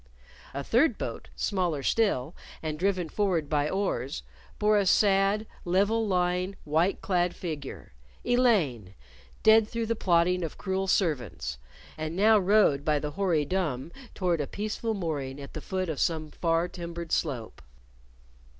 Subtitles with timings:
[0.51, 4.23] A third boat, smaller still, and driven forward by oars,
[4.57, 7.93] bore a sad, level lying, white clad figure
[8.25, 8.95] Elaine,
[9.43, 11.59] dead through the plotting of cruel servants,
[11.99, 15.99] and now rowed by the hoary dumb toward a peaceful mooring at the foot of
[15.99, 17.61] some far timbered slope.